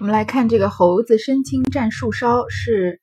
[0.00, 3.02] 我们来看这个猴子身轻战树梢是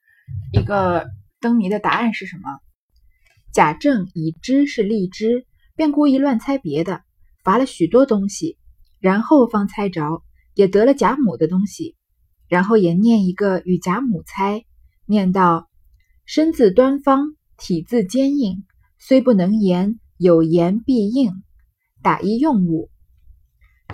[0.52, 1.06] 一个
[1.40, 2.58] 灯谜的答案是什么？
[3.52, 7.02] 贾政已知是荔枝，便故意乱猜别的，
[7.44, 8.58] 罚了许多东西，
[8.98, 10.24] 然后方猜着，
[10.54, 11.94] 也得了贾母的东西，
[12.48, 14.64] 然后也念一个与贾母猜，
[15.06, 15.68] 念道：
[16.26, 18.64] 身字端方，体字坚硬，
[18.98, 21.44] 虽不能言，有言必应，
[22.02, 22.90] 打一用物。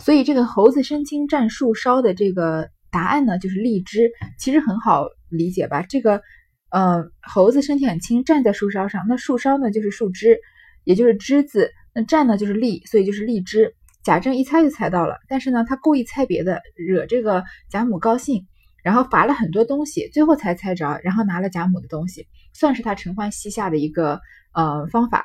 [0.00, 2.71] 所以这个猴子身轻战树梢的这个。
[2.95, 5.83] 答案呢就是荔枝，其实很好理解吧？
[5.83, 6.23] 这个，
[6.71, 10.39] 呃，猴子身体很轻，站在树梢上，那树梢呢就是树枝，
[10.85, 13.75] 也就是枝字，那站呢就是立，所以就是荔枝。
[14.05, 18.47] 贾政一猜就猜到了，但是呢，他故意猜别的，惹这个贾母高兴，
[18.85, 24.21] 然后罚了很多东西，最后才猜着，然后拿了贾母的东西，算是他承欢膝下的一个
[24.52, 25.24] 呃方法。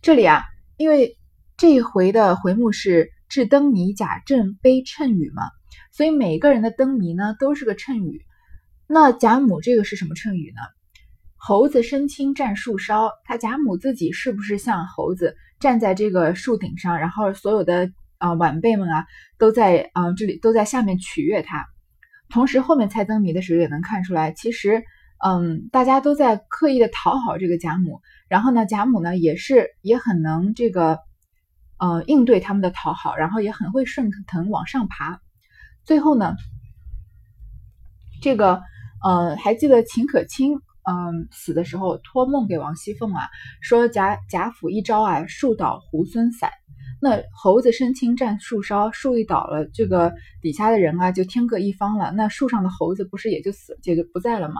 [0.00, 0.42] 这里啊，
[0.78, 1.18] 因为
[1.58, 5.42] 这一回的回目是至灯谜，贾政悲谶语嘛。
[5.92, 8.22] 所以每个人的灯谜呢都是个谶语。
[8.86, 10.62] 那贾母这个是什么谶语呢？
[11.40, 19.06] 猴子身轻站树梢，他贾母自己是不是像猴子站在这个树顶上，然后所有的啊晚辈们啊
[19.38, 21.64] 都在啊这里都在下面取悦他。
[22.28, 24.82] 同时后面猜灯谜的时候也能看出来，其实
[25.24, 30.98] 嗯大家都在刻意的讨好这个贾母，然后呢贾母呢也是也很能这个
[31.78, 35.20] 呃应对他们的讨好，然后也很会顺藤往上爬。
[35.88, 36.36] 最后呢，
[38.20, 38.60] 这个
[39.02, 40.52] 呃，还记得秦可卿
[40.86, 43.22] 嗯死的时候托梦给王熙凤啊，
[43.62, 46.50] 说贾贾府一朝啊树倒猢狲散，
[47.00, 54.56] 那猴子身轻站树梢，树一倒了，这个底下的人啊就天各一方了，那树上的猴子不是也就死也就不在了吗？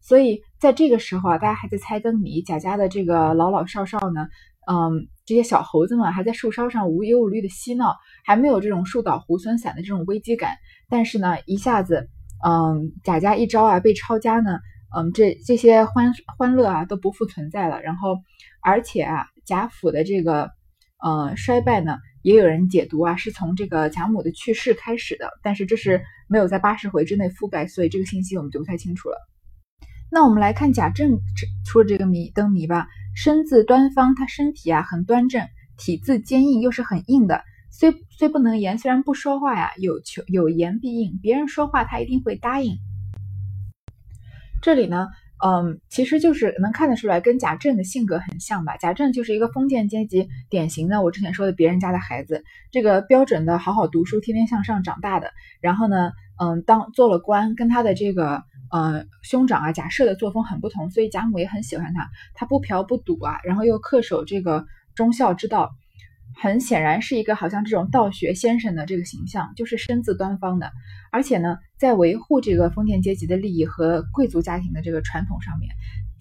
[0.00, 4.28] 所以在这个时候啊，大家还在猜灯谜，贾家的这个老老少少呢。
[4.66, 10.56] 嗯，这些小猴子们还在树梢上无忧无虑的嬉闹，还没有这种树倒猢狲散的这种危机感。
[10.88, 12.08] 但是呢，一下子，
[12.44, 14.58] 嗯，贾家一招啊被抄家呢，
[14.92, 17.80] 嗯，这这些欢欢乐啊都不复存在了。
[17.80, 18.18] 然后，
[18.60, 20.50] 而且啊，贾府的这个
[21.00, 25.30] 呃衰败呢，也有人解读啊是从这个贾母的去世开始的。
[25.44, 29.16] 但是这是没有在八十回之内覆盖，所以这个信息我们就不太清楚了。
[30.10, 31.20] 那我们来看贾政
[31.64, 32.88] 出的这个谜灯谜吧。
[33.14, 37.42] 身字端方，他身体啊很端正，体字坚硬，又是很硬的。
[37.70, 42.78] 虽虽不能言，虽然不说话呀，有求有言必应，别人说话他一定会答应。
[44.60, 45.08] 这里呢，
[45.42, 48.76] 嗯，其实就是能看得出来，跟贾政的性格很像吧。
[48.76, 55.32] 贾政就是一个封建阶级典型的，我之前说的别人家的孩子，这个标准的好好读书、天天向上长大的。
[55.60, 58.42] 然后呢，嗯，当做了官，跟他的这个。
[58.72, 62.08] 呃，兄长啊，贾赦的作风很不同，所以贾母也很喜欢他。
[62.36, 64.64] 他不嫖不赌啊，然后又恪守这个
[64.94, 65.72] 忠孝之道，
[66.40, 70.70] 很显然是一个好像这种道学先生的这个形象，就是身自端方的。
[71.10, 75.68] 而且呢，在维护这个封建阶级的利益和贵族家庭的这个传统上面，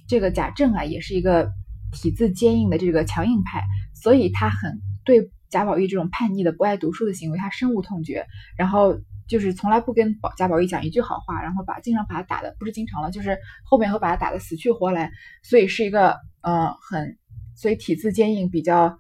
[0.07, 1.51] 这个贾政啊，也是一个
[1.91, 3.62] 体字坚硬的这个强硬派，
[3.94, 8.25] 所以他很对贾宝玉这种叛逆的不爱读书的行为，他深恶痛绝。
[8.57, 8.97] 然后。
[9.29, 15.12] 就是从来不跟宝贾宝玉讲一句好话，然后把经常把他打的不是经常了，就是后面会把他打的死去活来，
[15.44, 17.17] 所以是一个嗯很，
[17.56, 18.97] 所以体质坚硬，比较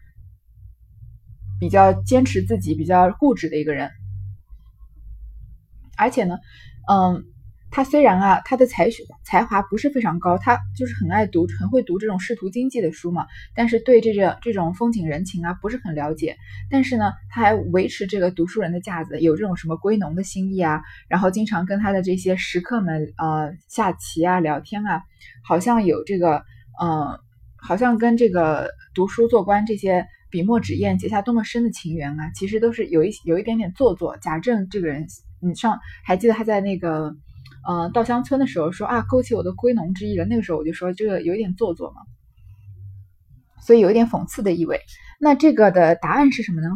[1.59, 3.91] 比较坚持自己，比较固执的一个人，
[5.97, 6.37] 而且呢，
[6.87, 7.25] 嗯。
[7.71, 13.27] 他虽然啊，他的才学才华不是非常高，他就是很爱读，很会读这种仕途经济的书嘛。
[13.55, 16.35] 但是对这个这种风景人情啊，不是很了解。
[16.71, 25.03] 但是呢，他还维持这个读书人的架子，有这种什么归农的心意啊，然后经常跟他的这些食客们呃下棋啊、聊天啊，
[25.43, 26.43] 好像有这个
[26.79, 27.19] 呃，
[27.55, 32.31] 好像跟这个读书做官这些笔墨纸砚结下多么深的情缘啊。
[32.33, 34.17] 其实都是有一有一点点做作。
[34.17, 35.05] 贾政这个人，
[35.39, 37.15] 你上还记得他在那个。
[37.67, 40.25] 嗯，稻香村的时候说啊，勾起我的归农之意了。
[40.25, 42.01] 那个时候我就说这个有一点做作嘛，
[43.61, 44.79] 所以有一点讽刺的意味。
[45.19, 46.69] 那这个的答案是什么呢？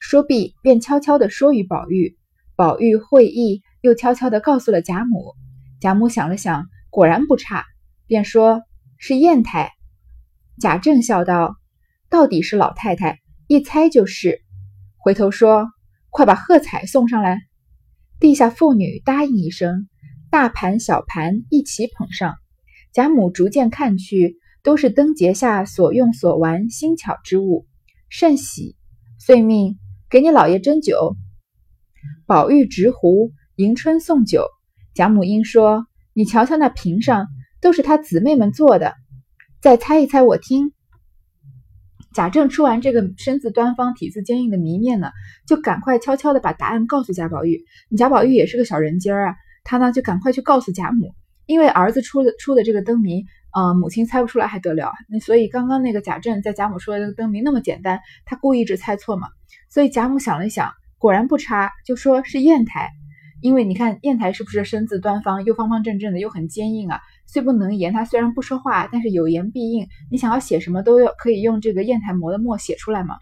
[0.00, 2.16] 说毕，便悄悄地说与宝玉。
[2.56, 5.34] 宝玉会意，又悄悄地告诉了贾母。
[5.80, 7.64] 贾母想了想，果然不差，
[8.06, 8.62] 便说
[8.96, 9.72] 是砚台。
[10.60, 11.56] 贾政笑道
[12.08, 14.40] ：“到底是老太太，一猜就是。”
[14.98, 15.68] 回头说
[16.10, 17.40] ：“快把贺彩送上来。”
[18.20, 19.88] 地下妇女答应一声。
[20.34, 22.34] 大盘小盘一起捧上，
[22.92, 27.68] 贾母逐渐看去，都是灯节下所用所玩新巧之物，
[28.08, 28.74] 甚喜，
[29.20, 29.78] 遂命
[30.10, 31.14] 给你老爷斟酒。
[32.26, 34.48] 宝玉执壶迎春送酒，
[34.92, 37.28] 贾母因说：“你瞧瞧那瓶上，
[37.60, 38.92] 都是他姊妹们做的，
[39.62, 40.72] 再猜一猜我听。”
[42.12, 45.12] 贾政吃完这个身子端方、体字坚硬的谜面呢，
[45.46, 47.64] 就赶快悄悄的把答案告诉贾宝玉。
[47.96, 51.14] 贾宝玉也是个小人精儿啊，他呢就赶快去告诉贾母，
[51.46, 53.24] 因为儿子出的出的这个灯谜，
[53.54, 54.92] 呃，母亲猜不出来还得了？
[55.08, 59.28] 那所以刚刚那个贾政在贾母说的这个灯谜那么简单，他故意只猜错嘛。
[59.70, 62.90] 所以贾母想了一想，果然不差，就说是砚台。
[63.40, 67.00] 因为你看砚台是不是身子端方，又方方正正的，又很坚硬啊？
[67.26, 69.86] 虽不能言，他虽然不说话，但是有言必应。
[70.10, 73.16] 你想要写什么，都要可以用这个砚台磨的墨写出来嘛。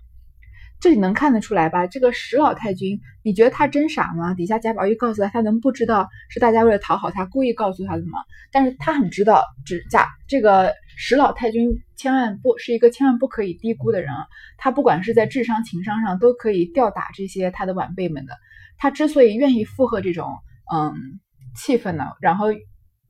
[0.83, 1.87] 这里能看得出来吧？
[1.87, 4.35] 这个史老太君，你觉得他真傻吗？
[4.35, 8.19] 底下贾宝玉告诉他，他能不知道是大家为了讨好他故意告诉他的吗？
[8.51, 14.27] 但是他很知道，只贾这个史老太君千万不是一个千万不可以低估的人啊。
[14.59, 18.37] 他不管是在智商情商上，都可以吊打这些他的晚辈们的。
[18.77, 20.33] 他之所以愿意附和这种
[20.75, 21.21] 嗯
[21.55, 22.47] 气氛呢，然后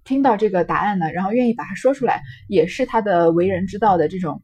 [0.04, 4.42] 听到这个答案呢，然后愿意把它说出来，也是他的为人之道的这种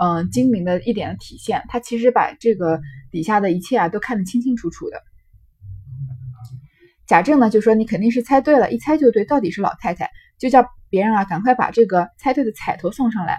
[0.00, 1.62] 嗯精明的一点的体现。
[1.68, 2.80] 他其实把这个
[3.10, 5.02] 底下的一切啊都看得清清楚楚的。
[7.06, 13.38] 贾政呢就说你肯定是猜对了，一猜就对，到底是老太太，就叫别人啊赶快把这个猜对的彩头送上来。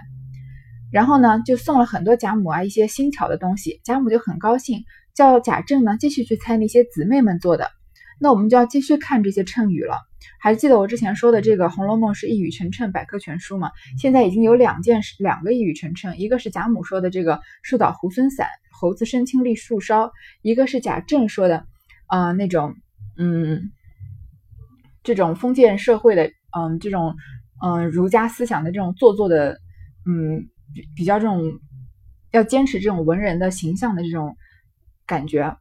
[0.92, 4.84] 然后呢就送了很多贾母啊一些新巧的东西，贾母就很高兴。
[5.14, 7.70] 叫贾政呢继续去猜那些姊妹们做的，
[8.20, 9.98] 那我们就要继续看这些谶语了。
[10.40, 13.70] 还记得我之前说的这个《红楼梦》是一语成谶百科全书吗？
[13.98, 20.12] 现在已经有两件事，两个一语成谶，一个是贾母说的这个“树倒猢狲散，猴子生青立树梢”，
[20.42, 21.66] 一个是贾政说的，
[22.08, 22.74] 呃，那种
[23.16, 23.70] 嗯，
[25.02, 27.14] 这种封建社会的，嗯，这种
[27.62, 29.58] 嗯儒家思想的这种做作的，
[30.04, 30.48] 嗯，
[30.94, 31.60] 比较这种
[32.32, 34.36] 要坚持这种文人的形象的这种。
[35.08, 35.56] 感觉，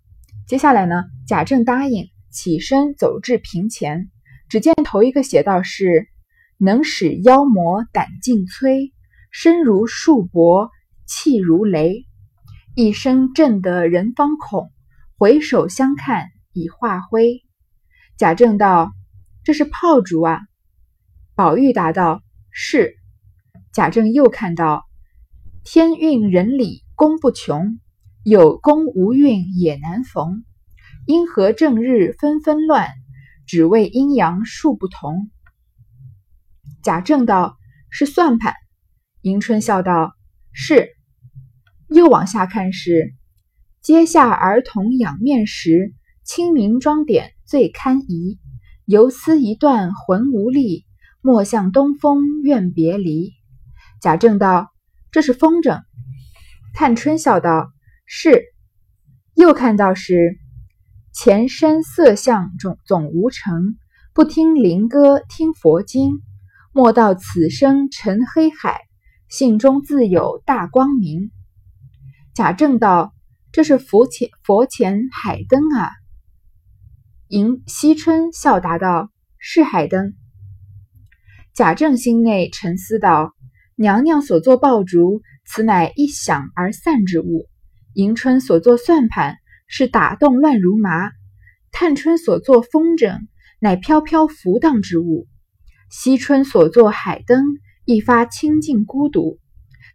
[0.48, 1.04] 接下来呢？
[1.28, 4.10] 贾政答应，起身走至屏前，
[4.50, 6.08] 只见头一个写道是
[6.58, 8.92] ：“能使妖魔胆尽摧，
[9.32, 10.70] 身如束帛，
[11.06, 12.06] 气如雷，
[12.76, 14.72] 一声震得人方恐，
[15.18, 17.42] 回首相看已化灰。”
[18.18, 18.92] 贾政道
[19.44, 20.42] ：“这是炮竹啊。”
[21.36, 22.22] 宝玉答道
[22.52, 22.96] ：“是。”
[23.74, 24.86] 贾政又看到
[25.66, 27.80] ：“天运人理功不穷。”
[28.28, 30.46] 有功无运也难逢，
[31.06, 32.90] 因何正日纷纷乱，
[33.46, 35.30] 只为阴阳数不同。
[36.82, 37.58] 贾政道
[37.90, 38.54] ：“是算盘。”
[39.22, 40.14] 迎春笑道
[40.54, 40.90] ：“是。”
[41.90, 43.14] 又往下看是
[43.82, 45.94] ：“阶下儿童仰面时，
[46.24, 48.40] 清明妆点最堪宜。
[48.86, 50.86] 游丝一断魂无力，
[51.22, 53.34] 莫向东风怨别离。”
[54.02, 54.72] 贾政道
[55.12, 55.84] ：“这是风筝。”
[56.74, 57.72] 探春笑道。
[58.08, 58.44] 是，
[59.34, 60.38] 又看到是
[61.18, 63.78] 前身色相总总无成，
[64.14, 66.22] 不听灵歌听佛经，
[66.74, 68.82] 莫道此生沉黑海，
[69.30, 71.32] 信中自有大光明。
[72.34, 73.14] 贾政道
[73.54, 75.90] ：“这是佛前佛前海灯啊。”
[77.30, 79.10] 迎惜春笑答道
[79.40, 80.16] ：“是海灯。”
[81.56, 83.34] 贾政心内沉思道
[83.76, 87.48] ：“娘娘所作爆竹，此乃一响而散之物。”
[87.96, 91.12] 迎春所作算盘是打动乱如麻，
[91.72, 93.20] 探春所作风筝
[93.60, 95.28] 乃飘飘浮荡之物，
[95.90, 97.44] 惜春所作海灯
[97.86, 99.40] 一发清净孤独，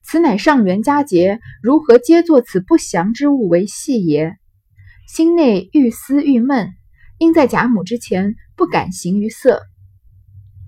[0.03, 4.37] 此乃上元佳节，如何皆作此不祥之物为戏也？
[5.07, 6.71] 心内愈思郁闷，
[7.19, 9.62] 因在贾母之前不敢形于色，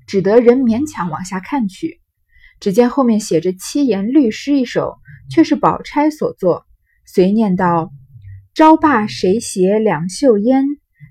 [0.06, 2.00] 只得仍勉强往下看去。
[2.58, 4.96] 只见后面写着七言律诗一首，
[5.30, 6.66] 却是宝钗所作。
[7.04, 7.90] 随念道
[8.54, 10.66] ：“朝罢谁携两袖烟？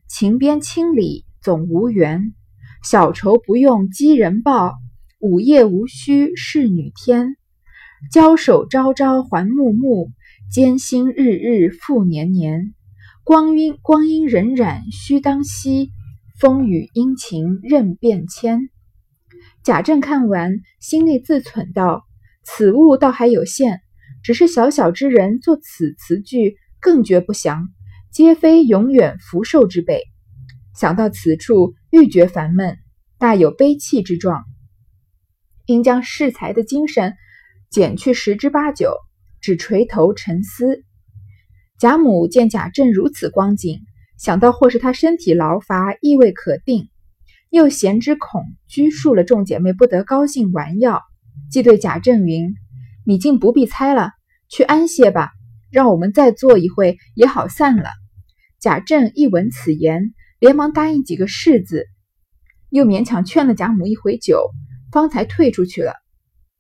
[0.08, 2.36] 情边千里总无缘。
[2.84, 4.76] 小愁不用寄人报，
[5.20, 7.36] 午夜无需侍女添。
[8.12, 10.12] 交手朝朝还暮暮，
[10.52, 12.76] 艰辛日日复年年。
[13.24, 15.90] 光阴光阴荏苒须当惜，
[16.40, 18.70] 风雨阴晴任变迁。”
[19.66, 22.04] 贾政看完，心内自忖道
[22.46, 23.82] ：“此物倒还有限。”
[24.22, 27.70] 只是小小之人作此词句，更觉不祥，
[28.12, 30.02] 皆非永远福寿之辈。
[30.76, 32.78] 想到此处，愈觉烦闷，
[33.20, 34.44] 大有悲戚之状，
[35.68, 37.14] 应将适才的精神
[37.70, 38.96] 减去十之八九，
[39.42, 40.84] 只垂头沉思。
[41.78, 43.82] 贾母见贾政如此光景，
[44.18, 46.90] 想到或是他身体劳乏，意未可定，
[47.50, 51.02] 又嫌之恐拘束了众姐妹不得高兴玩药，
[51.52, 52.56] 即对贾政云。
[53.06, 54.12] 你竟不必猜了，
[54.48, 55.32] 去安歇吧。
[55.72, 57.90] 让我们再坐一会，也好散了。
[58.60, 61.88] 贾政一闻此言，连忙答应几个“是”字，
[62.70, 64.52] 又勉强劝了贾母一回酒，
[64.92, 65.94] 方才退出去了。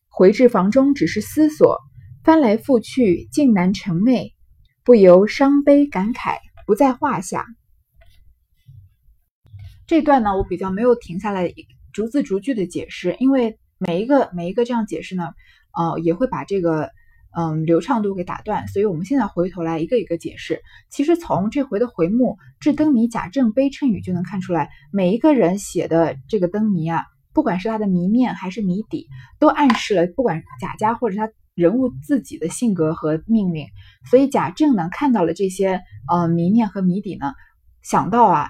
[0.09, 1.79] 回至房中，只是思索，
[2.23, 4.31] 翻来覆去，竟难成寐，
[4.83, 7.45] 不由伤悲感慨，不在话下。
[9.87, 11.53] 这段呢，我比较没有停下来
[11.93, 15.29] 逐字逐句的解释，因为每一个每一个这样解释呢，
[15.77, 16.89] 呃，也会把这个
[17.35, 20.61] 嗯流畅度给打断，所以我们现在回头来一个一个解释。
[20.89, 29.07] 其实从这回的回目《致灯谜贾政悲谶语》就能看出来，每一个人写的这个灯谜啊，不管是他的谜面还是谜底，
[29.39, 33.65] 都暗示了不管贾家或者他人物自己的性格和命运。
[34.09, 37.33] 所以贾政呢，看到了这些呃谜面和谜底呢，
[37.81, 38.49] 想到啊。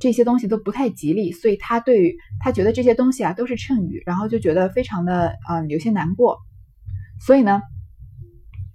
[0.00, 6.38] 这些东西都不太吉利，所以他对于他觉得这些东西啊都是谶语，然后就觉得非常的嗯有些难过。
[7.18, 7.60] 所以呢，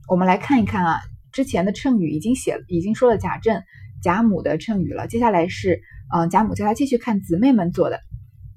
[0.07, 0.99] 我们来看一看啊，
[1.31, 3.63] 之前的谶语已经写已经说了贾政
[4.01, 5.81] 贾母的谶语了，接下来是
[6.13, 8.01] 嗯贾母叫他继续看姊妹们做的。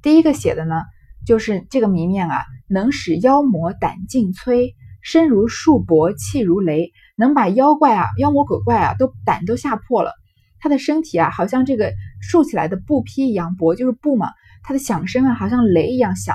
[0.03, 0.83] 第一个写的呢，
[1.25, 10.13] 就是这个谜面啊，能使妖魔胆尽摧，身如树帛，气如雷，能把妖怪啊妖魔鬼怪啊都胆都吓破了。
[10.59, 14.33] 他的身体啊，好像这个竖起来的布匹一样薄，就是布嘛。
[14.65, 16.35] 他的响声啊，好像雷一样响。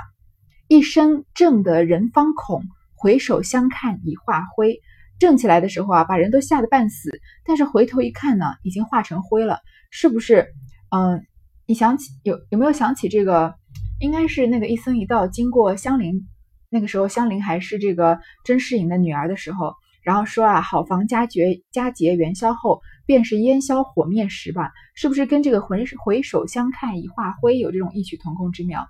[0.69, 2.63] 一声震得人方恐，
[2.95, 4.79] 回首相看已化灰。
[5.21, 7.11] 震起来的时候啊，把人都吓得半死。
[7.45, 9.59] 但是回头一看呢，已经化成灰了。
[9.91, 10.47] 是不是？
[10.89, 11.23] 嗯，
[11.67, 13.53] 你想起有有没有想起这个？
[13.99, 16.27] 应该是那个一僧一道经过香菱，
[16.69, 19.75] 那个时候香菱还是这个甄士隐的女儿的时候。
[20.01, 24.71] 然后说啊，好房佳绝佳节元宵后，便是烟消火灭时吧？
[24.95, 28.87] 是不是跟这个回回首相看已化灰有这种异曲同工之妙？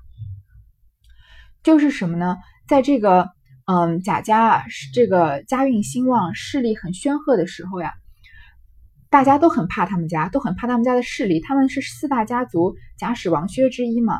[1.62, 2.38] 就是什么呢？
[2.70, 3.28] 在这个
[3.72, 4.64] 嗯贾家啊，
[4.94, 7.94] 这个家运兴旺、势力很煊赫的时候呀，
[9.10, 11.40] 大家都很怕他们家，都很怕他们家的势力。
[11.40, 14.20] 他们是四大家族贾史王薛之一嘛。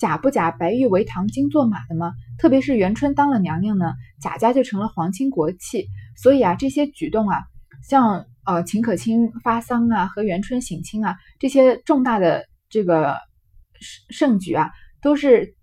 [0.00, 2.14] 贾不贾白玉为堂金作马的嘛？
[2.36, 5.86] 特别是元春当了娘娘呢，贾家就成了皇亲国戚。
[6.16, 7.44] 所以啊，这些举动啊，
[7.88, 13.18] 像呃秦可卿发丧啊和元春省亲啊这些重大的这个
[14.10, 15.54] 盛盛举啊，都是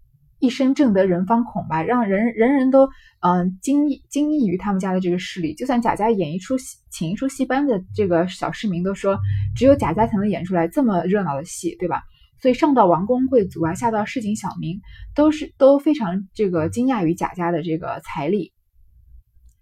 [0.42, 5.54] 一声震得人方恐吧，让人人人都嗯惊异惊异于他们家的这个势力。
[5.54, 9.20] 就算贾家演一出戏，请一出戏班的这个小市民都说，
[9.56, 12.02] 只有贾家才能演出来这么热闹的戏，对吧？
[12.42, 14.82] 所以上到王公贵族啊，下到市井小民，
[15.14, 18.52] 都是都非常这个惊讶于贾家的这个财力。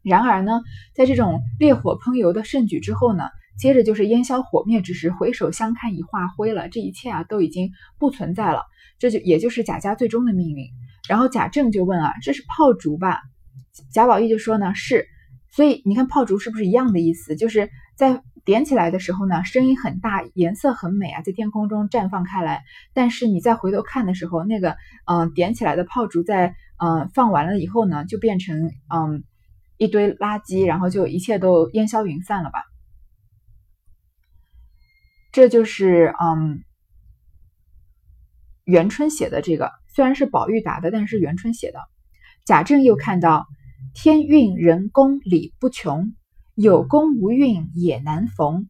[0.01, 0.61] 然而呢，
[0.95, 3.25] 在这种烈火烹油的盛举之后呢，
[3.59, 6.69] 接着就是烟消火灭之时，回首相看已化灰了。
[6.69, 8.63] 这一切啊，都已经不存在了。
[8.97, 10.65] 这就也就是贾家最终的命运。
[11.09, 13.19] 然后贾政就问啊：“这是炮竹吧？”
[13.91, 15.05] 贾宝玉就说呢：“是。”
[15.51, 17.35] 所以你看炮竹是不是一样的意思？
[17.35, 22.63] 就是在点起来的时候呢，声音很大，颜色很美啊，在天空中绽放开来。
[22.93, 29.23] 但是你再回头看的时候，那个嗯点起来的炮竹在嗯放完了以后呢，就变成嗯。
[29.81, 32.59] 一堆垃圾，然后就一切都烟消云散了吧？
[35.31, 36.63] 这就是嗯，
[38.63, 41.79] 元春写的这个，虽然是宝玉答的，但是元春写的。
[42.45, 43.45] 贾政又看到
[43.93, 46.15] 天运人功理不穷，
[46.55, 48.67] 有功无运也难逢。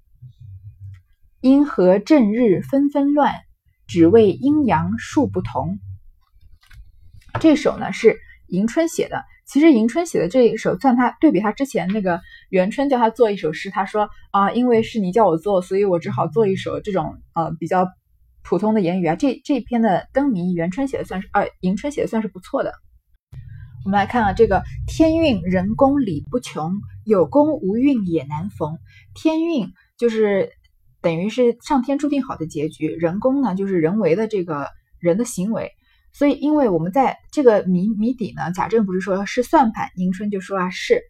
[1.40, 3.34] 因何正日纷纷乱，
[3.88, 5.80] 只为阴阳数不同。
[7.40, 9.24] 这首呢是迎春写的。
[9.46, 17.88] 其实迎春写的这一首，算他对比他之前那个元春叫他做一首诗，他说啊，因为是你叫我做，所以我只好做一首这种呃比较
[18.44, 19.16] 普通的言语啊。
[19.16, 22.74] 这这篇的灯谜，元春写的算是呃迎春写的算是不错的。
[23.86, 26.74] 我们来看啊，这个天运人工理不穷，
[27.06, 28.78] 有功无运也难逢。
[29.16, 30.52] 天运就是
[31.02, 34.68] 等于是上天注定好的结局，人工呢就是人为的这个
[35.00, 35.72] 人的行为。
[36.12, 41.02] 所以，因为我们在这个谜谜底呢，贾政不是说是算盘，迎春就说啊是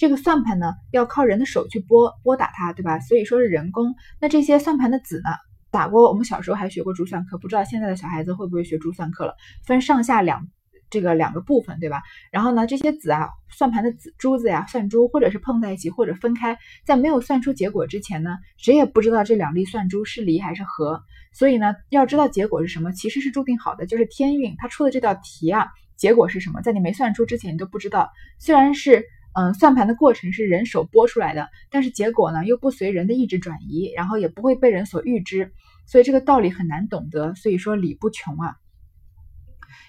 [0.00, 2.98] 这个算盘呢，要靠人的手去拨拨打它，对吧？
[3.00, 3.94] 所以说是人工。
[4.18, 5.28] 那这些算盘的子呢，
[5.70, 9.34] 打过我们小时候还学过珠算课，不知道现在的小孩子会不会学珠算课了？
[9.66, 10.48] 分上下两
[10.88, 12.00] 这个两个部分，对吧？
[12.32, 21.02] 然后呢，这些子啊，算盘的子珠子呀，算珠或者是碰在一起，或者分开，在没有算出结果之前呢，谁也不知道这两粒算珠是离还是合。
[21.34, 24.54] 所以呢，要知道结果是什么，其实是注定好的，就是天运。
[24.56, 25.66] 他出的这道题啊，
[25.98, 28.08] 结果是什么，在你没算出之前，你都不知道。
[28.38, 35.52] 虽然是，嗯，算盘的过程是人手拨出来的，但是结果呢，又不随人的意志转移，然后也不会被人所预知，
[35.86, 37.34] 所以这个道理很难懂得。
[37.34, 38.56] 所以说理不穷啊，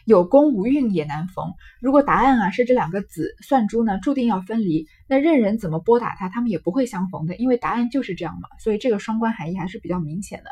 [0.05, 1.53] 有功无运也难逢。
[1.81, 8.47] 如果答案啊是这两个子算珠呢，注定要分离，那任人怎么拨打它，他们也不会相逢的，因为答案就是这样嘛。
[8.59, 10.51] 所以这个双关含义还是比较明显的。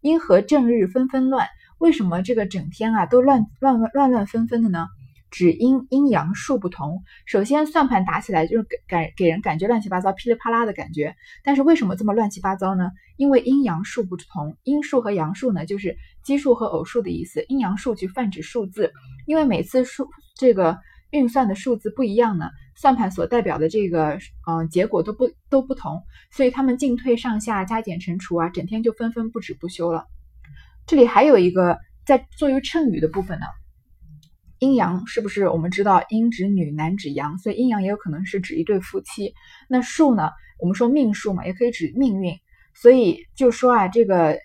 [0.00, 1.46] 因何正日纷纷乱？
[1.76, 4.88] 为什么这个整天啊都乱乱乱乱纷纷的呢？
[5.30, 7.02] 只因阴阳数不同。
[7.24, 11.14] 首先，算盘打起来就是给给给人感觉乱七八糟、噼里啪啦的感觉。
[11.44, 12.90] 但是为什么这么乱七八糟呢？
[13.16, 14.56] 因为阴阳数不同。
[14.64, 17.44] 阴数和阳数呢，就是奇数和偶数的意思。
[17.48, 18.92] 阴阳数据泛指数字，
[19.26, 20.78] 因为每次数这个
[21.10, 24.18] 运算的数字不一样呢，算盘所代表的这个
[24.48, 30.06] 嗯结果都不都不同，所以他们进退上下、加减乘除啊，整天就纷纷不止不休了。
[30.86, 33.46] 这里还有一个在作为称语的部分呢。
[34.60, 39.32] 阴阳是不是我们知道阴指女，男指阳，所以阴阳也有可能是指一对夫妻。
[39.68, 40.30] 那数呢？
[40.58, 42.34] 我们说命数嘛，也可以指命运。
[42.74, 44.38] 所以就说啊，这个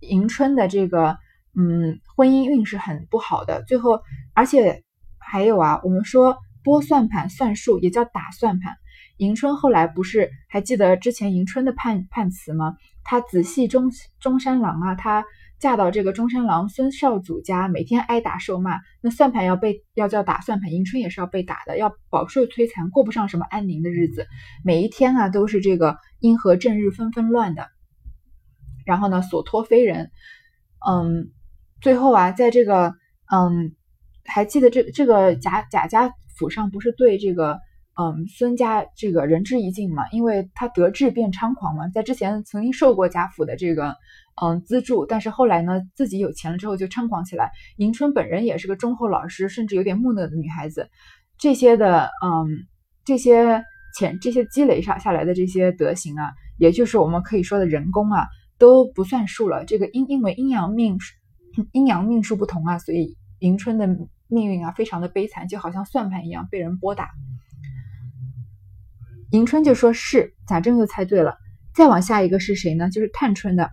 [0.00, 1.16] 迎春的这个
[1.56, 3.62] 嗯婚姻运是很不好的。
[3.68, 4.00] 最后，
[4.34, 4.82] 而且
[5.18, 8.74] 还有啊，我们说拨算盘算数也叫打算盘。
[9.18, 12.74] 迎春后来不是还记得之前迎春的判判词吗？
[13.04, 15.24] 她仔细中中山狼啊，她。
[15.58, 24.26] 嫁到这个中山狼孙少祖家，每天挨打受骂，那算盘要被要叫打算盘，迎春也是要被打的，要饱受摧残，过不上什么安宁的日子，
[24.64, 27.68] 每一天啊都是这个阴和正日纷纷乱的，
[28.84, 30.10] 然后呢所托非人，
[30.86, 31.30] 嗯，
[31.80, 32.94] 最后啊在这个
[33.32, 33.74] 嗯，
[34.24, 37.60] 还记得这这个贾贾家府上不是对这个。
[37.98, 43.96] 嗯，孙家这个仁至义尽嘛，因为他得志变猖狂嘛，在之前曾经受过贾府的这个
[44.42, 47.50] 嗯资助，但是后来呢，自己有钱了之后就猖狂起来。
[47.78, 50.90] 迎春本人也是个忠厚老实，甚至有点木讷的女孩子，
[51.38, 52.66] 这些的嗯
[53.02, 53.64] 这些
[53.96, 58.26] 钱这些积累下下来的这些德行啊，也就是我们可以说的人工啊，
[58.58, 59.64] 都不算数了。
[59.64, 60.98] 这个因因为阴阳命
[61.72, 63.88] 阴阳命数不同啊，所以迎春的
[64.28, 67.08] 命运啊非常的悲惨，就好像算盘一样被人拨打。
[69.30, 71.36] 迎春就说是贾政又猜对了，
[71.74, 72.88] 再往下一个是谁呢？
[72.90, 73.70] 就是探春的。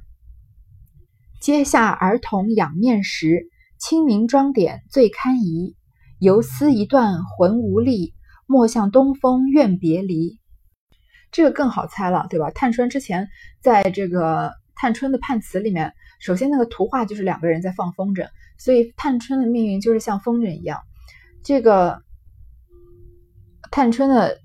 [1.39, 5.75] 阶下儿童仰面时，清明妆点最堪宜。
[6.19, 8.13] 游丝一断魂无力，
[8.48, 10.39] 莫向东风怨别离。
[11.31, 12.50] 这个更好猜了，对吧？
[12.50, 13.27] 探春之前
[13.62, 20.81] 在这个探春的判词里面，首先那个图画就是两个人在放风筝，所以探春的命运就是像风筝一样。
[21.44, 22.01] 这个
[23.70, 24.39] 探春的。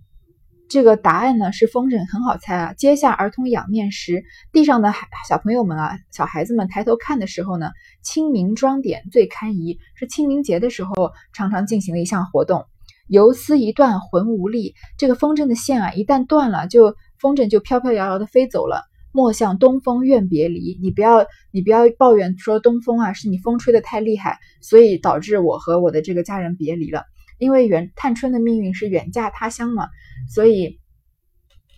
[0.68, 2.74] 这个答案呢是风筝，很好猜啊。
[2.74, 7.70] 阶下儿童仰面时，地上的孩小朋友们啊，小孩子们抬头看的时候呢，
[8.02, 12.66] 清明装点最堪宜，是清明节的时候常常进行的一项活动。
[13.06, 18.82] 游丝一断魂无力，这个风筝的线啊，一旦断了，就风筝就飘飘摇摇的飞走了。
[19.10, 27.04] 莫向东风怨别离，你不要你不要抱怨说东风啊，是你风吹的太厉害，所以导致我和我的这个家人别离了。
[27.38, 29.88] 因为远探春的命运是远嫁他乡嘛，
[30.28, 30.80] 所以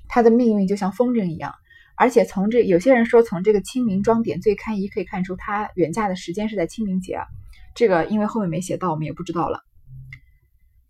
[0.08, 1.54] 她的命运就像风筝一样。
[1.96, 7.26] 而且从这有些人说，从这个清明装点最堪宜可以看出，她远嫁的时间是在清明节啊。
[7.74, 9.60] 这个因为后面没写到，我们也不知道了。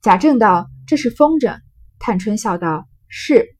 [0.02, 1.58] 贾政道：“这是风筝。”
[1.98, 3.56] 探春笑道：“是。”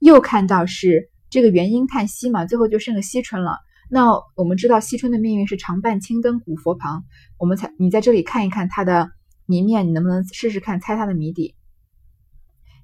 [0.00, 3.58] 又看到是这个元婴叹息嘛，最后就剩个惜春了。
[3.88, 7.04] 那我们知道惜春的命运是常伴青灯古佛旁，
[7.38, 9.10] 我们才你在这里看一看他的。
[9.46, 11.54] 谜面，你能不能试试看猜它的谜底？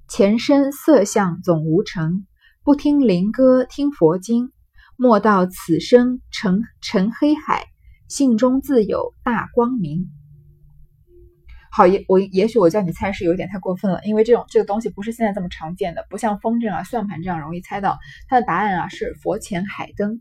[0.08, 2.26] 前身色相总无成，
[2.62, 4.52] 不听灵歌听佛经，
[4.96, 7.64] 莫道此生成成黑海，
[8.08, 10.10] 性中自有大光明。
[11.70, 17.98] 好，也我也许我叫你猜是有点太过分了，因为这种这个东西不是现在这么常见的，不像风筝啊、算盘这样容易猜到。
[18.28, 20.20] 它的答案啊是佛前海灯，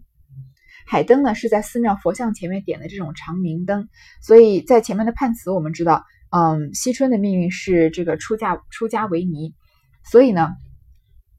[0.86, 3.90] 海灯呢是在寺庙佛像前面点的这种长明灯，
[4.22, 6.06] 所以在前面的判词我们知道。
[6.32, 9.56] 嗯，惜春的命运是这个出嫁出家为尼，
[10.04, 10.50] 所以呢，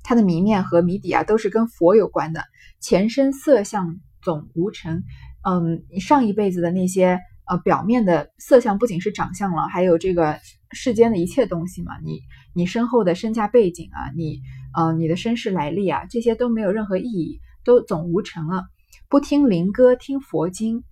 [0.03, 2.43] 他的谜面和谜底啊都是跟佛有关的。
[2.81, 5.05] 前身色相总无成，
[5.49, 10.41] 嗯，你上一辈子的那些呃表面的色相不仅是长相了，还有这个
[10.73, 12.23] 世间的一切东西嘛，你
[12.53, 14.41] 你身后的身家背景啊，你
[14.75, 18.65] 呃你的身世来历啊，这些都没有任何意义，都总无成了。
[19.09, 20.83] 不听灵歌听佛经，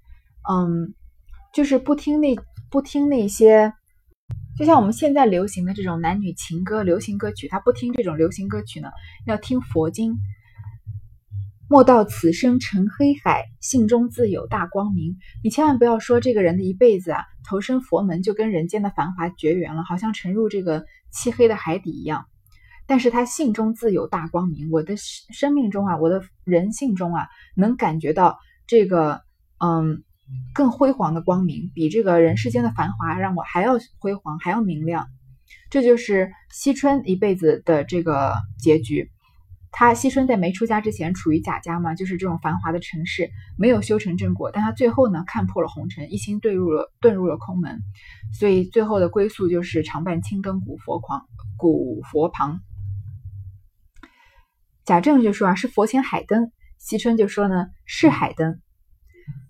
[0.49, 0.95] 嗯，
[1.53, 2.39] 就是不听那
[2.71, 3.73] 不听那些。
[4.59, 8.91] 就像我们现在流行的这种男女情歌、流行歌曲，他不听这种流行歌曲呢，
[9.25, 10.19] 要听佛经。
[11.71, 15.17] 莫道此生成黑海，性中自有大光明。
[15.45, 22.25] 你千万不要说这个人的一辈子啊，投身佛门就跟人间的繁华绝缘了，好像沉入这个漆黑的海底一样。
[22.87, 29.23] 但是他性中自有大光明，我的生命中啊，我的人性中啊，能感觉到这个，
[29.65, 30.03] 嗯。
[30.55, 35.07] 更辉煌的光明，比这个人世间的繁华让我还要辉煌，还要明亮。
[35.71, 39.11] 这就是惜春一辈子的这个结局。
[39.71, 44.51] 他惜春在没出家之前处于贾家嘛，就是这种繁华的城市，没有修成正果。
[44.51, 47.79] 但他最后呢，看破了红尘，一心遁入了遁入了空门，
[48.33, 51.27] 所以最后的归宿就是常伴青灯古佛旁。
[51.59, 52.61] 古佛旁，
[54.85, 56.51] 贾政就说啊，是佛前海灯。
[56.79, 58.61] 惜春就说呢，是海灯。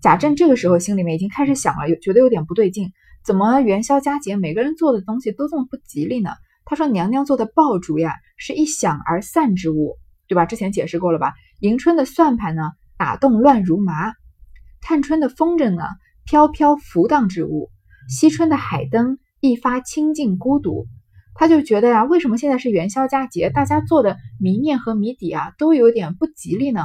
[0.01, 2.91] 贾政这个时候心里面已经开始想了，有觉得有点不对劲，
[3.25, 6.31] 怎么元宵佳节每个人做的东西都这么不吉利呢？
[6.65, 9.97] 他说娘娘做的爆竹呀，是一响而散之物。
[10.27, 10.45] 对吧？
[10.45, 11.33] 之前解释过了吧？
[11.59, 14.11] 迎春的算盘呢，打动乱如麻；
[14.79, 15.81] 探春的风筝呢，
[16.23, 17.71] 飘飘浮荡之物；
[18.07, 20.85] 惜春的海灯一发清净孤独。
[21.33, 26.83] 他就觉得呀，为什么现在是元宵佳节，大家做的谜面和谜底啊，都有点不吉利呢？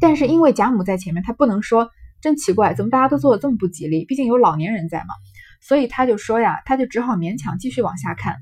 [0.00, 1.90] 但是因为贾母在前面，他不能说
[2.20, 4.04] 真奇怪，怎么大家都做的这么不吉利？
[4.04, 5.14] 毕竟有老年人在嘛，
[5.60, 8.36] 所以他就说呀，他就只好勉强继续往下看。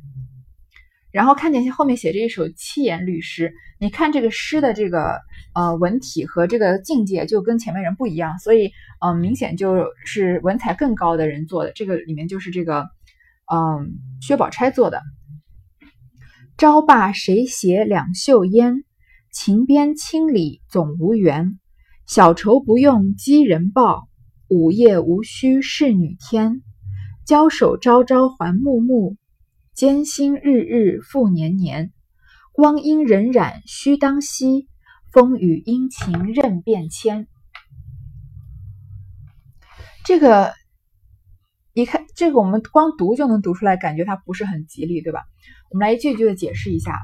[1.11, 5.21] 然后看见后面写着一首七言律诗，你看这个诗的这个
[5.55, 11.73] 呃文体和这个境界就跟前面人不一样，所以嗯明显就是文采更高的人做的。
[11.73, 12.87] 这个里面就是这个
[13.51, 15.03] 嗯薛宝钗做的。
[16.59, 18.85] 朝罢谁携两袖烟？
[19.33, 21.59] 情边千里总无缘。
[22.07, 24.09] 小愁不用寄人报，
[24.49, 26.63] 午夜无须侍女添。
[27.27, 29.17] 交手朝朝还暮暮。
[29.75, 31.93] 艰辛日日复年年，
[32.53, 34.67] 光阴荏苒须当惜，
[35.13, 37.29] 风雨阴晴任变迁。
[40.05, 40.53] 这个
[41.75, 45.23] 一看，这个我们光读就能读出来，感觉它不是很吉利，对吧？
[45.71, 46.99] 我们来一句一句的解释一下。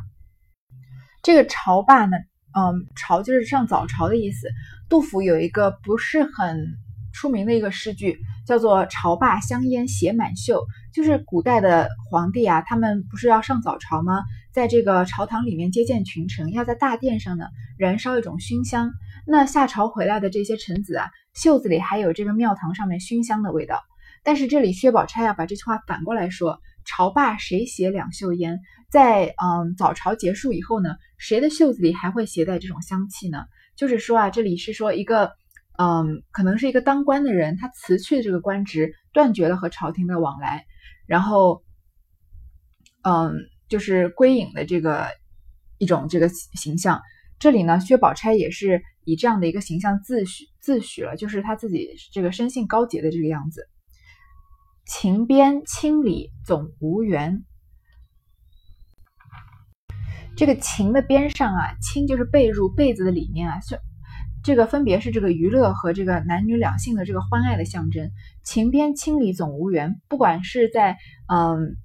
[1.25, 2.17] 这个朝罢呢，
[2.53, 4.47] 嗯，朝就是上早朝的意思。
[4.91, 6.77] 杜甫有一个不是很。
[7.17, 14.25] 出名的一个诗句叫做“朝罢香烟写满袖”，就是古代的皇帝啊，他们不是要上早朝吗？
[14.53, 17.47] 在这个朝堂里面接见群臣，要在大殿上呢
[17.79, 18.91] 燃烧一种熏香。
[19.29, 23.81] 那下朝回来的这些臣子啊，袖子里还有这个庙堂上面熏香的味道。
[24.25, 33.45] 但是这里薛宝钗啊，把这句话反过来说：“朝罢谁携两袖烟？”在嗯早朝结束以后呢，谁的袖子里还会携带这种香气呢？
[33.77, 35.33] 就是说啊，这里是说一个。
[35.77, 40.67] 嗯，可能是一个当官的人，他辞去这个官职，断绝了和朝廷的往来，
[41.05, 41.65] 然后，
[43.03, 43.35] 嗯，
[43.69, 45.09] 就是归隐的这个
[45.79, 47.03] 一种这个形象。
[47.41, 53.69] 这里呢，薛宝钗也是以这样的一个形象自诩自诩了，就是他自己这个生性高洁的这个样子。
[54.87, 57.45] 情边清理总无缘，
[60.37, 63.81] 这个情的边上啊，青就是被褥被子的里面啊，是。
[64.43, 68.11] 这个分别是这个娱乐和这个男女两性的这个欢爱的象征。
[68.45, 70.99] 情边清理总无缘，不管是在
[71.33, 71.77] 嗯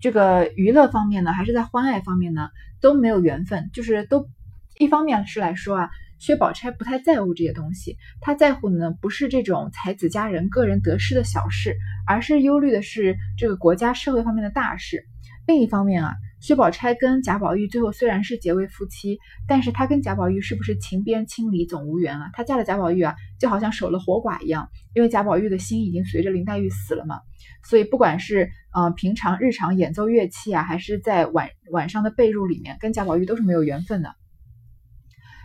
[0.00, 2.48] 这个娱乐方面呢，还是在欢爱方面呢，
[2.80, 3.68] 都没有缘分。
[3.74, 4.30] 就是都
[4.78, 5.90] 一方面是来说啊，
[6.22, 15.04] 薛宝钗不太在乎这些东西，她在乎的呢不是这种才子佳人个人得失的小事，而是忧虑的是这个国家社会方面的大事。
[15.48, 16.14] 另一方面啊。
[16.40, 22.30] 薛宝钗跟贾宝玉最后虽然是结为夫妻，但是她跟贾宝玉是不是情边千里总无缘啊？
[22.32, 27.20] 她嫁了贾宝玉啊，就好像守了活寡一样，因为贾宝玉的心已经随着林黛玉死了嘛。
[27.62, 34.12] 所以不管是呃平常日常演奏乐器啊，还是在晚晚上的被褥里面，跟贾宝玉都是没有缘分的。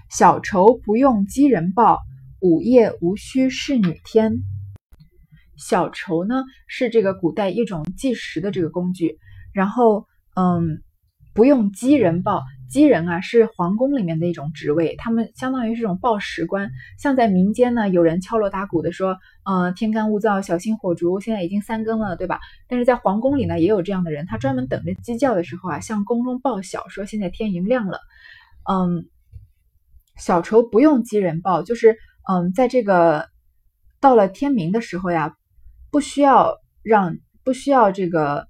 [0.10, 2.00] 小愁不用鸡人报，
[2.40, 4.44] 午夜无须侍女添。
[5.58, 9.18] 小愁呢是这个古代一种计时的这个工具，
[9.54, 10.82] 然后嗯。
[11.34, 16.72] 不用鸡人报，鸡人啊是皇宫里面的一种职位，他们相当于是种报时官。
[16.98, 22.40] 像在民间呢，有人敲锣打鼓的说，嗯，天干物燥，小心火烛，现在已经三更了，对吧？
[22.68, 28.00] 但是在皇宫里呢，也有这样的人，他专门等着鸡叫的时候啊，向宫中报晓，说现在天已经亮了。
[28.68, 29.06] 嗯，
[30.18, 31.98] 小愁不用鸡人报，就是
[32.30, 33.28] 嗯，在这个
[34.00, 35.36] 到了天明的时候呀，
[35.92, 38.48] 不需要让，不需要这个。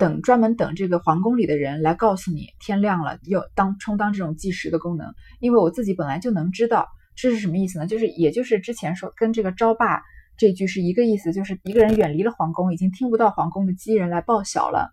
[0.00, 5.12] 等专门等这个皇宫里的人来告诉你天亮了，又当充当这种计时的功能。
[5.40, 6.86] 因为我自己本来就能知道，
[7.16, 7.86] 这是什么意思呢？
[7.88, 10.00] 就是也就是之前说跟这个招霸
[10.36, 14.92] 这句是一个意思，就是一个人远离了皇宫，已经听不到皇宫的鸡人来报晓了。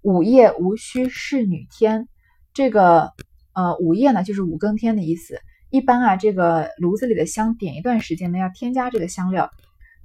[0.00, 2.08] 午夜无需侍女添，
[2.54, 3.12] 这个
[3.58, 5.40] 呃午夜呢就是五更天的意思。
[5.70, 9.50] 一般啊这个炉子里的香点一段时间呢要添加这个香料，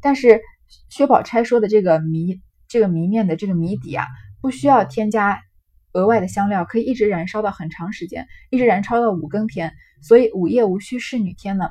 [0.01, 0.41] 但是
[0.89, 2.41] 薛宝钗说的这个谜。
[2.69, 4.07] 这个谜面的这个谜底啊，
[4.41, 5.43] 不需要添加
[5.91, 9.73] 额外的香料，可以一直燃烧到很长时间，一直燃烧到五更天。
[10.01, 11.69] 所以午夜无需侍女添呢，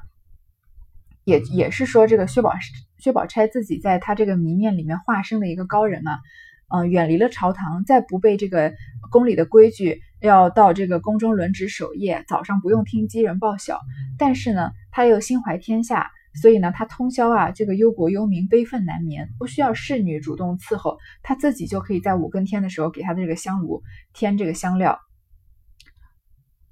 [1.25, 2.53] 也也是说这个薛宝
[3.01, 6.21] 薛宝钗自己在她这个谜面里面化身的一个高人啊，
[6.69, 8.73] 嗯，远离了朝堂，再不被这个
[9.11, 13.81] 宫里的规矩要到这个宫中轮值守夜，早上不用听鸡人报晓。
[14.17, 23.83] 但是呢，他又心怀天下，所以呢，他通宵啊，这个忧国忧民，悲愤难眠，不需要侍女主动伺候，他自己就可以在五更天的时候给他的这个香炉
[24.13, 25.01] 添这个香料。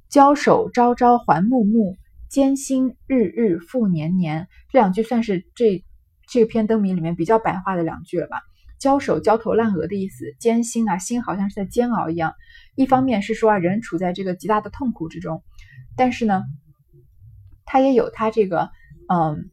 [0.08, 1.96] 交手朝朝还暮暮，
[2.28, 4.46] 艰辛日日复年年。
[4.70, 5.84] 这两句算是这
[6.28, 8.40] 这篇灯谜里面比较白话的两句了吧？
[8.80, 12.34] 交手焦头烂额的意思，艰辛啊，心好像是在煎熬一样。
[12.74, 15.44] 一方面是说啊，人处在这个极大的痛苦之中，
[15.96, 16.42] 但是呢，
[17.66, 18.70] 他也有他这个
[19.06, 19.50] 嗯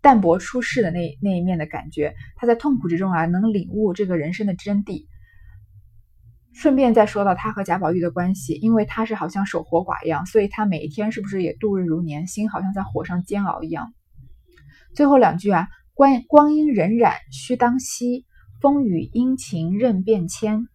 [0.00, 2.14] 淡泊出世的那那一面的感觉。
[2.36, 5.04] 他在痛苦之中啊，能领悟这个人生的真谛。
[6.54, 13.92] 顺便再说到他和贾宝玉的关系，因为他是好像守活寡一样，所以他每一天是不是也度日如年，心好像在火上煎熬一样。
[14.94, 18.24] 最后两句啊，光光阴荏苒须当惜。
[18.60, 20.68] 风雨阴晴任变迁，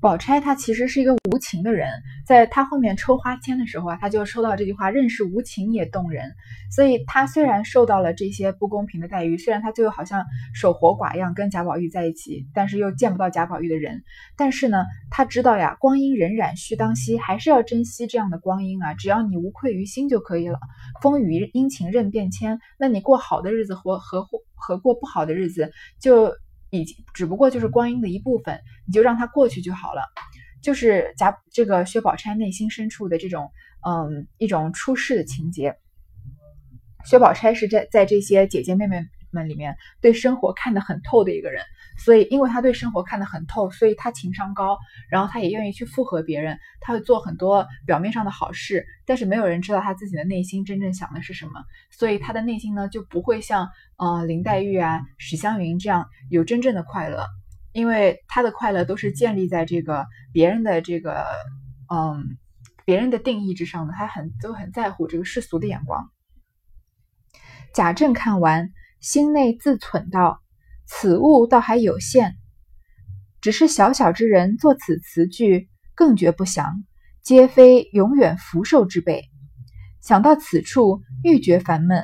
[0.00, 1.90] 宝钗她其实是一个无情的人，
[2.26, 6.32] 在她后面抽花签的时候啊，她就抽到这句话“任是无情也动人”。
[6.74, 14.02] 所以她虽然受到了这些不公平的待遇，虽然她最后好像守活寡一样跟贾宝玉在一起，但是又见不到贾宝玉的人，
[14.34, 20.58] 但是呢，她知道呀，光阴荏苒须当惜，还是要珍惜这样的光阴啊，只要你无愧于心就可以了。
[21.02, 26.32] 风雨阴晴任变迁，那你过好的日子和和和过不好的日子就。
[26.78, 30.02] 已经只不过就是光阴的一部分，你就让它过去就好了。
[30.62, 33.50] 就是贾这个薛宝钗内心深处的这种，
[33.86, 35.76] 嗯，一种出世的情节。
[37.04, 39.04] 薛宝钗是在在这些姐姐妹妹。
[39.34, 41.62] 们里面对生活看得很透的一个人，
[41.98, 44.78] 所以因为他对生活看得很透，所以他情商高，
[45.10, 53.68] 然后他也愿意去附和别人，他会做很多表面上的好事，但是没有人知道他自己的内心真正想的是什么，所以他的内心呢就不会像
[53.98, 57.26] 呃林黛玉啊、史湘云这样有真正的快乐，
[57.72, 61.26] 因为他的快乐都是建立在这个别人的这个
[61.92, 62.38] 嗯
[62.84, 66.10] 别人的定义之上的，他很都很在乎这个世俗的眼光。
[67.72, 68.70] 贾政看完。
[69.04, 70.40] 心内自忖道
[70.88, 72.36] ：“此物倒还有限，
[73.42, 76.82] 只是小小之人作此词句，更觉不祥，
[77.22, 79.24] 皆非永远福寿之辈。
[80.00, 82.02] 想到此处，愈觉烦闷，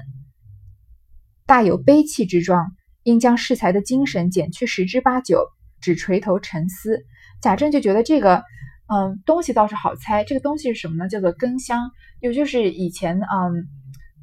[1.47, 2.67] 大有悲戚之状，
[3.03, 5.47] 应将适才的精神减去十之八九，
[5.81, 7.07] 只垂头沉思。”
[7.41, 8.45] 贾政就觉得这个，
[8.93, 10.23] 嗯，东西倒是好猜。
[10.23, 11.09] 这个东西是什么呢？
[11.09, 13.67] 叫做根香，也就是以前嗯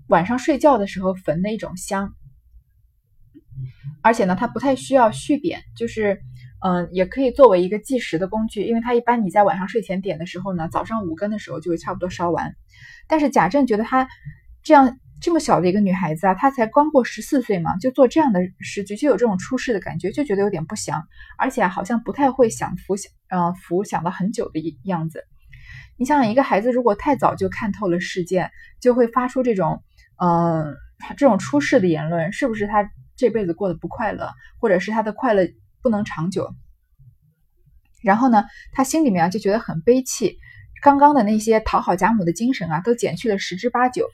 [0.09, 2.13] 晚上睡觉的时候焚的一种香。
[4.01, 6.21] 而且呢，它不太需要续点，就是，
[6.65, 12.55] 嗯，也可以作为一个计时的工具，因为它一般你在晚上睡前点的时候呢，早上五更的时候就会差不多烧完。
[13.07, 14.07] 但是贾政觉得她
[14.63, 21.03] 这样这么小的一个女孩子啊，她才刚过十四岁嘛，就做这样的时局，就有这种出世的感觉，就觉得有点不祥，
[21.37, 25.23] 而且好像不太会享福享呃，福享了很久的样子。
[25.97, 29.83] 你想想，一个孩子如果太早就看透了世界，就会发出这种，
[30.17, 30.75] 嗯，
[31.17, 32.89] 这种出世的言论，是不是他？
[33.17, 35.45] 这辈子过得不快乐，或者是他的快乐
[35.81, 36.53] 不能长久，
[38.03, 40.37] 然后呢，他心里面啊就觉得很悲戚，
[40.81, 44.07] 刚刚的那些讨好贾母的精神啊都减去了十之八九。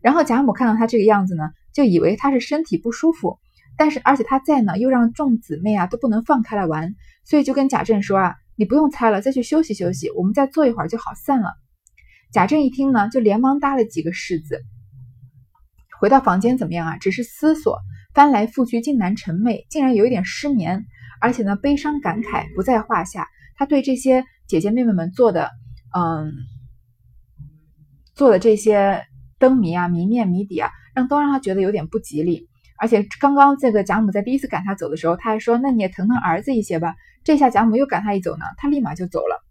[0.00, 3.38] 然后贾母看到他这个样子呢，就以为他是身体不舒服，
[3.76, 11.54] 但是而且他在呢，又让众姊妹啊都不能放开来玩，所以就跟贾政说啊，你不用猜了，再去休息休息，我们再坐一会儿就好散了。
[12.32, 14.62] 贾政一听呢，就连忙搭了几个式子，
[15.98, 16.98] 回到房间怎么样啊？
[16.98, 17.80] 只是思索。
[18.16, 20.86] 翻来覆去，竟难成寐，竟然有一点失眠，
[21.20, 23.28] 而且呢，悲伤感慨不在话下。
[23.56, 25.50] 他对这些姐姐妹妹们做的，
[25.94, 26.32] 嗯，
[28.14, 29.04] 做的这些
[29.38, 32.48] 灯谜啊、谜面、谜底啊，让都让他觉得有点不吉利。
[32.78, 39.44] 而且刚刚这个贾母在第一次赶他走的时候，他还说：“那你也疼疼儿子一些吧。”这下贾母又赶他一走呢，他立马就走了。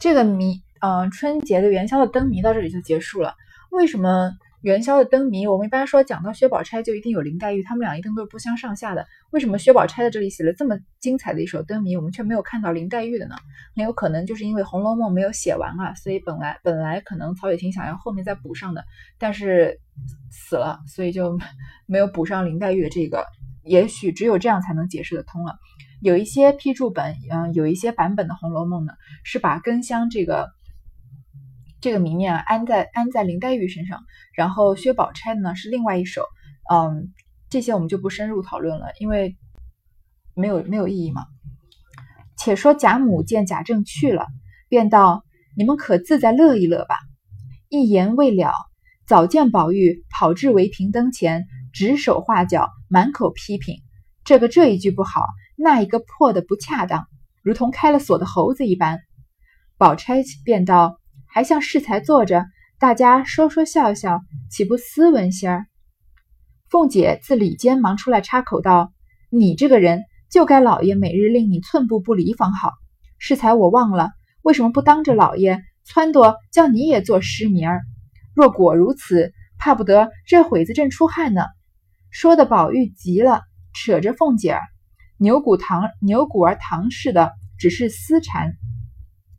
[0.00, 3.34] 这个谜，嗯，春节的元宵的灯谜到这里就结束了。
[3.70, 4.32] 为什么？
[4.62, 9.04] 元宵的灯谜，我们一般说讲到薛宝钗就一定有林黛玉，他们俩一定都是不相上下的。
[9.30, 13.34] 为什么薛宝钗在这里写了这么精彩的一首灯谜，我们却没有看到林黛玉的呢？
[13.74, 18.84] 很有可能就是因为《红楼梦》没有写完啊，所以本来本来可能曹雪芹想要后面再补上的，
[19.18, 19.80] 但是
[20.30, 21.36] 死了，所以就
[21.86, 23.26] 没有补上林黛玉的这个。
[23.64, 25.56] 也许只有这样才能解释得通了。
[26.00, 28.92] 有一些批注本，嗯，有一些版本的《红楼梦》呢，
[29.24, 30.50] 是把根香这个。
[31.82, 36.24] 这个谜面安在安在林黛玉身上，然后薛宝钗呢是另外一首，
[36.72, 37.12] 嗯，
[37.50, 39.36] 这些我们就不深入讨论了，因为
[40.34, 41.24] 没有没有意义嘛。
[42.38, 44.28] 且说贾母见贾政去了，
[44.68, 45.24] 便道
[45.58, 46.96] ：“你们可自在乐一乐吧。”
[47.68, 48.52] 一言未了，
[49.04, 53.80] 早见宝玉跑至围屏灯前，指手画脚，满口批评
[54.22, 57.08] ：“这个这一句不好，那一个破的不恰当。”
[57.42, 59.00] 如同开了锁的猴子一般。
[59.78, 61.00] 宝钗便道
[61.32, 62.44] ：“还像适才坐着，
[62.78, 65.66] 大家说说笑笑，岂不斯文些儿？”
[66.68, 68.92] 凤姐自里间忙出来插口道
[69.30, 72.72] ：“你这个人，就该老爷每日令你寸步不离方好。
[73.18, 74.10] 适才我忘了，
[74.42, 77.82] 为什么不当着老爷撺掇，叫你也做诗名儿？
[78.34, 81.44] 若果如此，怕不得这会子正出汗呢。”
[82.10, 83.40] 说的宝玉急了，
[83.72, 84.60] 扯着凤姐儿，
[85.16, 88.52] 牛骨糖牛骨儿糖似的，只是私缠。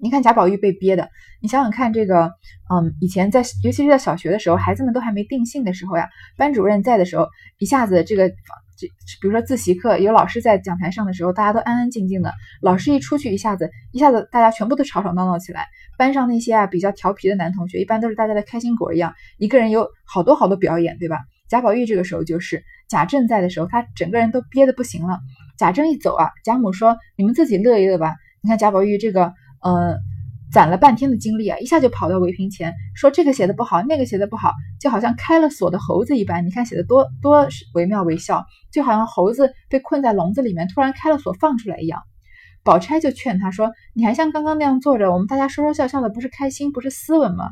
[0.04, 1.10] 你看贾宝玉被憋的，
[1.42, 2.26] 你想想看，这个，
[2.70, 7.26] 嗯，以前在，尤其是在小学的时候，孩子们都还没定性的时候呀，班主任在的时候，
[7.58, 8.86] 一下子这个，这
[9.22, 15.68] 比如说自习课有老师在讲台上的时候，大家都安安静静的，老师一出去，一下子一下子大家全部都吵吵闹闹起来。
[15.98, 21.20] 班上那些啊比较调皮的男同学，一般都是大家的开心果一样，一个人有好多好多表演，对吧？
[21.48, 25.22] 贾宝玉这个时候就是贾政在的时候，他整个人都憋得不行了。
[25.58, 29.34] 贾政一走啊，贾母说：“你们自己乐一乐吧。”你看贾宝玉这个。
[29.64, 29.98] 呃，
[30.52, 36.46] 攒了半天的精力啊，一下就跑到围屏前说这个写的不好，那个写的不好，就好像开了锁的猴子一般。
[36.46, 42.04] 你看写的多多惟妙惟肖，就好像猴子被困在笼子里面，突然开了锁放出来一样。
[42.64, 47.50] 宝钗就劝他说：“你还像刚刚那样坐着，我们大家说说笑笑的，不是开心，不是斯文吗？”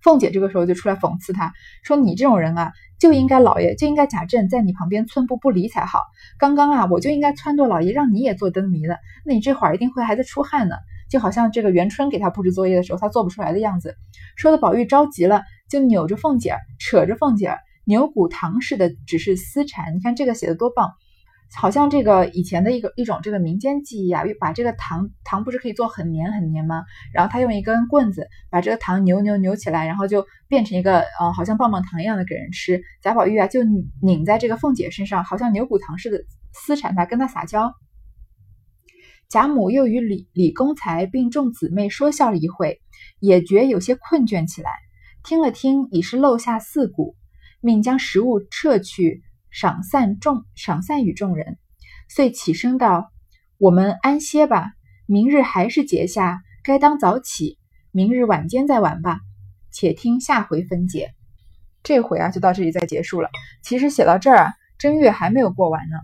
[0.00, 1.52] 凤姐这个时候就出来讽刺他
[1.82, 6.00] 说：“你这种人啊，就应该老爷就应该贾政在你旁边寸步不离才好。
[6.38, 10.76] 刚刚啊，我就应该撺掇老爷让你也做灯谜的，那你这会儿一定会还在出汗呢。”
[11.16, 13.96] 就好像这个元春给他布置作业的时候，他做不出来的样子，
[14.36, 19.94] 说的宝玉着急了，就扭着凤姐儿，扯着凤姐儿，牛骨糖似的，只是私缠。
[19.96, 20.92] 你看这个写的多棒，
[21.56, 26.84] 好像这个以前的一个一种这个民间技艺啊，把这个糖糖不是可以做很黏很黏吗？
[27.14, 32.82] 然后他用一根棍子把这个糖扭扭扭起来，然后就变成一个呃好像棒棒糖一样的给人吃。
[33.00, 33.60] 贾宝玉啊就
[34.02, 36.18] 拧在这个凤姐身上，好像牛骨糖似的
[36.52, 37.72] 私缠她，跟她撒娇。
[39.28, 42.80] 贾母又与李李公才并众姊妹说笑了一会，
[43.18, 44.70] 也觉有些困倦起来。
[45.24, 47.16] 听了听，已是漏下四鼓，
[47.60, 51.58] 命将食物撤去，赏散众赏散与众人，
[52.08, 53.10] 遂起身道
[53.58, 54.70] ：“我们安歇吧，
[55.06, 57.58] 明日还是节下，该当早起。
[57.90, 59.18] 明日晚间再玩吧。
[59.72, 61.10] 且听下回分解。”
[61.82, 63.28] 这回啊，就到这里再结束了。
[63.62, 65.96] 其实写到这儿啊，正月还没有过完呢。